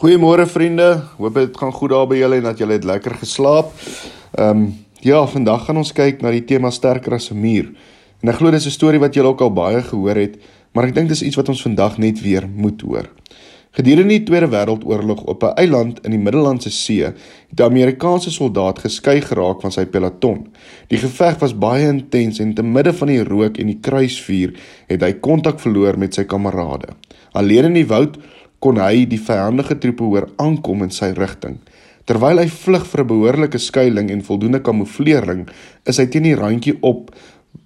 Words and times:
Goeiemôre 0.00 0.46
vriende. 0.48 1.02
Hoop 1.18 1.34
dit 1.34 1.56
gaan 1.60 1.72
goed 1.76 1.90
daar 1.92 2.06
by 2.08 2.16
julle 2.16 2.38
en 2.40 2.46
dat 2.48 2.60
julle 2.62 2.72
het 2.78 2.86
lekker 2.88 3.18
geslaap. 3.20 3.74
Ehm 4.32 4.62
um, 4.62 4.62
ja, 5.04 5.18
vandag 5.28 5.66
gaan 5.66 5.76
ons 5.76 5.92
kyk 5.92 6.22
na 6.24 6.30
die 6.32 6.44
tema 6.44 6.70
sterker 6.72 7.18
as 7.18 7.28
'n 7.30 7.36
muur. 7.40 7.68
En 8.22 8.28
ek 8.32 8.36
glo 8.36 8.50
dis 8.50 8.64
'n 8.64 8.70
storie 8.70 9.00
wat 9.00 9.14
julle 9.14 9.28
ook 9.28 9.40
al 9.40 9.52
baie 9.52 9.82
gehoor 9.82 10.16
het, 10.16 10.38
maar 10.72 10.84
ek 10.84 10.94
dink 10.94 11.08
dis 11.08 11.22
iets 11.22 11.36
wat 11.36 11.48
ons 11.48 11.62
vandag 11.62 11.98
net 11.98 12.22
weer 12.22 12.48
moet 12.48 12.80
hoor. 12.80 13.10
Gedurende 13.72 14.08
die 14.08 14.22
Tweede 14.22 14.48
Wêreldoorlog 14.48 15.24
op 15.24 15.42
'n 15.42 15.54
eiland 15.56 16.00
in 16.04 16.10
die 16.10 16.18
Middellandse 16.18 16.70
See, 16.70 17.04
het 17.50 17.60
'n 17.60 17.62
Amerikaanse 17.62 18.30
soldaat 18.30 18.78
geskei 18.78 19.20
geraak 19.20 19.60
van 19.60 19.72
sy 19.72 19.84
peloton. 19.84 20.48
Die 20.88 20.98
geveg 20.98 21.38
was 21.38 21.58
baie 21.58 21.88
intens 21.88 22.38
en 22.38 22.54
te 22.54 22.62
midde 22.62 22.92
van 22.92 23.08
die 23.08 23.24
rook 23.24 23.58
en 23.58 23.66
die 23.66 23.80
kruisvuur 23.80 24.54
het 24.86 25.02
hy 25.02 25.12
kontak 25.12 25.60
verloor 25.60 25.98
met 25.98 26.14
sy 26.14 26.24
kamerade. 26.24 26.88
Alleen 27.32 27.64
in 27.64 27.74
die 27.74 27.86
woud 27.86 28.18
kon 28.60 28.80
hy 28.80 29.06
die 29.08 29.20
vyandige 29.20 29.78
troepe 29.80 30.04
hoor 30.04 30.28
aankom 30.36 30.84
in 30.84 30.92
sy 30.94 31.12
rigting. 31.16 31.58
Terwyl 32.08 32.42
hy 32.42 32.48
vlug 32.48 32.86
vir 32.86 33.00
'n 33.00 33.06
behoorlike 33.06 33.58
skuilings 33.58 34.12
en 34.12 34.22
voldoende 34.22 34.60
kamouflering, 34.60 35.48
is 35.86 35.98
hy 35.98 36.06
teen 36.06 36.22
die 36.22 36.36
randjie 36.36 36.76
op 36.82 37.10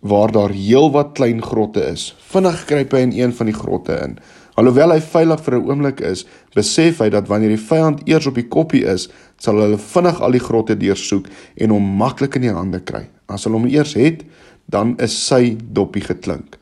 waar 0.00 0.32
daar 0.32 0.52
heelwat 0.52 1.14
klein 1.14 1.42
grotte 1.42 1.80
is. 1.80 2.14
Vinnig 2.30 2.64
kruip 2.66 2.92
hy 2.92 2.98
in 2.98 3.12
een 3.12 3.32
van 3.32 3.46
die 3.46 3.56
grotte 3.56 3.98
in. 4.04 4.18
Alhoewel 4.54 4.92
hy 4.92 5.00
veilig 5.00 5.40
vir 5.44 5.54
'n 5.54 5.70
oomblik 5.70 6.00
is, 6.00 6.26
besef 6.54 6.98
hy 6.98 7.08
dat 7.10 7.28
wanneer 7.28 7.56
die 7.56 7.66
vyand 7.68 8.02
eers 8.06 8.26
op 8.26 8.34
die 8.34 8.48
koppie 8.48 8.84
is, 8.84 9.08
sal 9.36 9.54
hulle 9.54 9.78
vinnig 9.78 10.20
al 10.20 10.30
die 10.30 10.44
grotte 10.44 10.76
deursoek 10.76 11.26
en 11.56 11.70
hom 11.70 11.96
maklik 11.96 12.36
in 12.36 12.42
die 12.42 12.52
hande 12.52 12.80
kry. 12.80 13.08
As 13.28 13.44
hulle 13.44 13.56
hom 13.56 13.66
eers 13.66 13.94
het, 13.94 14.22
dan 14.68 14.94
is 14.98 15.26
sy 15.26 15.56
doppie 15.72 16.02
geklink. 16.02 16.58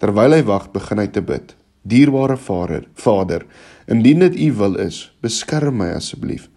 Terwyl 0.00 0.32
hy 0.32 0.42
wag, 0.42 0.72
begin 0.72 0.98
hy 0.98 1.06
te 1.06 1.22
bid. 1.22 1.54
Dierbare 1.86 2.36
Vader, 2.36 2.86
Vader, 2.94 3.46
indien 3.86 4.18
dit 4.18 4.38
U 4.48 4.52
wil 4.52 4.78
is, 4.82 5.06
beskerm 5.20 5.78
my 5.82 5.92
asseblief. 5.96 6.48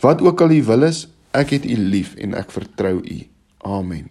Wat 0.00 0.22
ook 0.22 0.40
al 0.40 0.50
U 0.50 0.62
wil 0.62 0.82
is, 0.82 1.06
ek 1.36 1.56
het 1.56 1.66
U 1.66 1.76
lief 1.76 2.14
en 2.20 2.34
ek 2.38 2.52
vertrou 2.54 3.00
U. 3.02 3.18
Amen. 3.66 4.10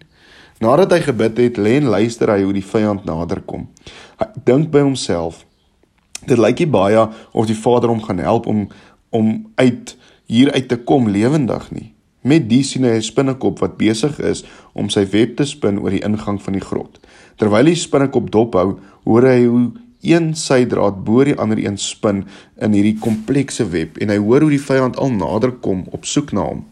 Nadat 0.60 0.92
hy 0.94 1.00
gebid 1.04 1.38
het, 1.38 1.58
lê 1.60 1.76
en 1.80 1.90
luister 1.92 2.30
hy 2.32 2.40
hoe 2.44 2.54
die 2.56 2.64
vyand 2.64 3.04
naderkom. 3.04 3.66
Hy 4.20 4.28
dink 4.48 4.70
by 4.72 4.84
homself: 4.86 5.42
Dit 6.26 6.40
lyk 6.40 6.62
nie 6.64 6.70
baie 6.72 7.02
of 7.32 7.48
die 7.48 7.58
Vader 7.58 7.92
hom 7.92 8.02
gaan 8.04 8.22
help 8.24 8.48
om 8.48 8.66
om 9.14 9.28
uit 9.54 9.96
hier 10.26 10.50
uit 10.52 10.68
te 10.68 10.76
kom 10.76 11.08
lewendig 11.08 11.68
nie. 11.70 11.92
Met 12.26 12.48
die 12.50 12.64
sien 12.66 12.84
hy 12.84 12.96
'n 12.98 13.02
spinnekop 13.02 13.60
wat 13.62 13.76
besig 13.78 14.18
is 14.18 14.44
om 14.74 14.88
sy 14.90 15.06
web 15.12 15.36
te 15.36 15.44
spin 15.44 15.78
oor 15.78 15.90
die 15.90 16.02
ingang 16.02 16.42
van 16.42 16.52
die 16.52 16.64
grot. 16.64 16.98
Terwyl 17.36 17.64
die 17.64 17.76
spinnekop 17.76 18.30
dophou, 18.30 18.80
hoor 19.04 19.22
hy 19.22 19.44
hoe 19.44 19.72
een 20.06 20.34
sydraad 20.38 21.02
bo 21.04 21.24
die 21.26 21.36
ander 21.36 21.58
een 21.58 21.78
spin 21.78 22.24
in 22.62 22.76
hierdie 22.76 22.98
komplekse 23.02 23.66
web 23.72 23.98
en 23.98 24.12
hy 24.12 24.18
hoor 24.22 24.46
hoe 24.46 24.54
die 24.54 24.62
vyand 24.62 24.98
al 25.02 25.12
nader 25.14 25.52
kom 25.64 25.84
op 25.96 26.06
soek 26.06 26.32
na 26.36 26.46
hom. 26.46 26.64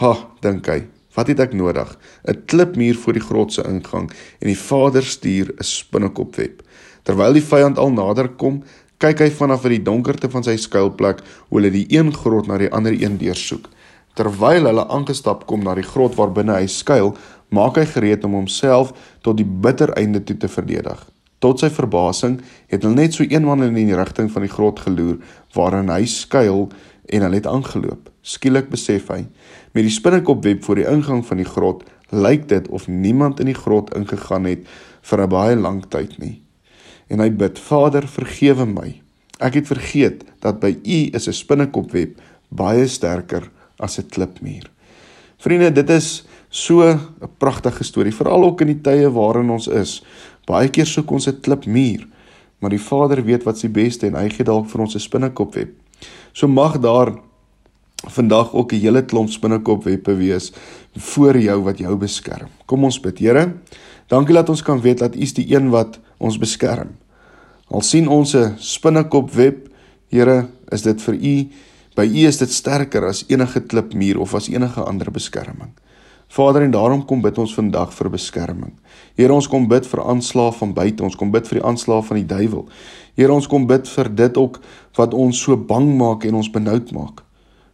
Ha, 0.00 0.14
dink 0.40 0.68
hy, 0.70 0.84
wat 1.16 1.28
het 1.32 1.40
ek 1.40 1.56
nodig? 1.58 1.96
'n 2.24 2.44
Klipmuur 2.46 2.96
voor 2.96 3.12
die 3.12 3.26
grot 3.26 3.52
se 3.52 3.62
ingang 3.62 4.10
en 4.40 4.46
die 4.48 4.58
Vader 4.58 5.02
stuur 5.02 5.52
'n 5.58 5.64
spinnekopweb. 5.64 6.62
Terwyl 7.02 7.32
die 7.32 7.48
vyand 7.52 7.78
al 7.78 7.92
nader 7.92 8.28
kom, 8.28 8.62
kyk 8.98 9.18
hy 9.18 9.30
vanaf 9.30 9.64
uit 9.64 9.78
die 9.78 9.84
donkerte 9.84 10.30
van 10.30 10.44
sy 10.44 10.56
skuilplek 10.56 11.22
hoe 11.48 11.58
hulle 11.58 11.70
die 11.70 11.86
een 11.88 12.12
grot 12.14 12.46
na 12.46 12.58
die 12.58 12.70
ander 12.70 12.92
een 12.92 13.18
deursoek. 13.18 13.68
Terwyl 14.14 14.66
hulle 14.68 14.88
aangestap 14.88 15.46
kom 15.46 15.62
na 15.64 15.74
die 15.74 15.86
grot 15.86 16.14
waarbinne 16.18 16.58
hy 16.58 16.66
skuil, 16.66 17.16
maak 17.48 17.76
hy 17.76 17.86
gereed 17.86 18.24
om 18.24 18.36
homself 18.38 18.92
tot 19.22 19.36
die 19.36 19.46
bitter 19.46 19.92
einde 19.96 20.20
toe 20.24 20.36
te 20.36 20.48
verdedig. 20.48 21.00
Tot 21.40 21.62
sy 21.62 21.70
verbasing 21.72 22.38
het 22.68 22.82
hulle 22.84 22.94
net 22.94 23.16
so 23.16 23.24
een 23.24 23.46
man 23.46 23.64
in 23.64 23.74
die 23.74 23.96
rigting 23.96 24.28
van 24.32 24.44
die 24.44 24.52
grot 24.52 24.82
geloer 24.84 25.16
waarin 25.56 25.88
hy 25.88 26.04
skuil 26.04 26.68
en 27.10 27.24
hulle 27.24 27.40
het 27.40 27.48
aangeloop. 27.48 28.10
Skielik 28.22 28.68
besef 28.70 29.08
hy, 29.08 29.24
met 29.72 29.86
die 29.86 29.94
spinnekopweb 29.94 30.62
voor 30.64 30.82
die 30.82 30.88
ingang 30.90 31.24
van 31.26 31.40
die 31.40 31.48
grot, 31.48 31.86
lyk 32.12 32.48
dit 32.50 32.68
of 32.68 32.88
niemand 32.88 33.40
in 33.40 33.48
die 33.48 33.56
grot 33.56 33.94
ingegaan 33.96 34.44
het 34.44 34.66
vir 35.02 35.22
'n 35.22 35.28
baie 35.28 35.56
lang 35.56 35.80
tyd 35.88 36.18
nie. 36.18 36.42
En 37.08 37.20
hy 37.20 37.30
bid: 37.30 37.58
Vader, 37.58 38.06
vergewe 38.08 38.66
my. 38.66 39.00
Ek 39.40 39.54
het 39.54 39.66
vergeet 39.66 40.24
dat 40.40 40.60
by 40.60 40.76
U 40.84 40.98
is 41.16 41.28
'n 41.28 41.32
spinnekopweb 41.32 42.20
baie 42.48 42.86
sterker 42.86 43.50
as 43.78 43.98
'n 43.98 44.08
klipmuur. 44.08 44.70
Vriende, 45.38 45.72
dit 45.72 45.90
is 45.90 46.24
so 46.50 46.82
'n 46.82 47.00
pragtige 47.38 47.84
storie, 47.84 48.14
veral 48.14 48.44
ook 48.44 48.60
in 48.60 48.66
die 48.66 48.80
tye 48.80 49.10
waarin 49.10 49.50
ons 49.50 49.68
is. 49.68 50.02
Baie 50.46 50.68
keer 50.68 50.86
soek 50.86 51.10
ons 51.10 51.26
'n 51.28 51.40
klipmuur, 51.40 52.06
maar 52.58 52.70
die 52.70 52.82
Vader 52.82 53.24
weet 53.24 53.44
wat 53.44 53.58
se 53.58 53.68
beste 53.68 54.06
en 54.06 54.14
hy 54.14 54.28
gee 54.28 54.44
dalk 54.44 54.68
vir 54.68 54.80
ons 54.80 54.94
'n 54.94 55.00
spinnekopweb. 55.00 55.70
So 56.32 56.48
mag 56.48 56.78
daar 56.78 57.14
vandag 58.08 58.54
ook 58.54 58.72
'n 58.72 58.80
hele 58.80 59.02
klomp 59.02 59.30
spinnekopwebbe 59.30 60.16
wees 60.16 60.52
voor 60.96 61.38
jou 61.38 61.62
wat 61.62 61.78
jou 61.78 61.96
beskerm. 61.96 62.48
Kom 62.66 62.84
ons 62.84 63.00
bid, 63.00 63.18
Here. 63.18 63.54
Dankie 64.08 64.34
dat 64.34 64.48
ons 64.48 64.62
kan 64.62 64.80
weet 64.80 64.98
dat 64.98 65.14
U 65.14 65.18
is 65.18 65.34
die 65.34 65.54
een 65.54 65.70
wat 65.70 65.98
ons 66.18 66.38
beskerm. 66.38 66.96
Al 67.68 67.80
sien 67.80 68.08
ons 68.08 68.34
'n 68.34 68.54
spinnekopweb, 68.58 69.68
Here, 70.08 70.48
is 70.70 70.82
dit 70.82 71.02
vir 71.02 71.14
U 71.14 71.48
by 71.96 72.06
U 72.06 72.26
is 72.26 72.38
dit 72.38 72.50
sterker 72.50 73.04
as 73.04 73.24
enige 73.28 73.60
klipmuur 73.60 74.18
of 74.18 74.34
as 74.34 74.48
enige 74.48 74.80
ander 74.80 75.10
beskerming. 75.10 75.72
Vader 76.30 76.62
en 76.62 76.70
daarom 76.70 77.00
kom 77.04 77.22
bid 77.24 77.38
ons 77.42 77.54
vandag 77.54 77.90
vir 77.96 78.10
beskerming. 78.10 78.74
Here 79.18 79.34
ons 79.34 79.48
kom 79.50 79.66
bid 79.68 79.86
vir 79.90 80.02
aanslae 80.04 80.52
van 80.60 80.74
buite, 80.76 81.02
ons 81.02 81.16
kom 81.18 81.32
bid 81.34 81.48
vir 81.50 81.58
die 81.58 81.64
aanslae 81.66 82.04
van 82.06 82.20
die 82.20 82.28
duiwel. 82.30 82.68
Here 83.18 83.34
ons 83.34 83.48
kom 83.50 83.66
bid 83.66 83.90
vir 83.90 84.10
dit 84.14 84.38
ook 84.38 84.60
wat 84.98 85.16
ons 85.16 85.40
so 85.42 85.58
bang 85.58 85.90
maak 85.98 86.28
en 86.28 86.38
ons 86.38 86.52
benoud 86.54 86.92
maak. 86.94 87.24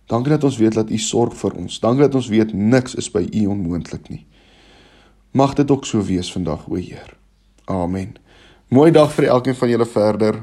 Dankie 0.09 0.33
dat 0.33 0.47
ons 0.49 0.57
weet 0.57 0.79
dat 0.79 0.91
U 0.91 0.99
sorg 1.03 1.37
vir 1.37 1.59
ons. 1.61 1.81
Dankie 1.83 2.07
dat 2.07 2.17
ons 2.17 2.33
weet 2.33 2.55
niks 2.57 2.97
is 2.97 3.11
by 3.13 3.27
U 3.27 3.47
onmoontlik 3.53 4.09
nie. 4.09 4.25
Mag 5.37 5.53
dit 5.59 5.71
ook 5.71 5.85
so 5.85 6.01
wees 6.01 6.33
vandag, 6.33 6.65
o 6.71 6.81
Heer. 6.81 7.13
Amen. 7.69 8.17
Mooi 8.73 8.89
dag 8.91 9.13
vir 9.13 9.29
elkeen 9.37 9.59
van 9.59 9.69
julle 9.69 9.87
verder. 9.87 10.41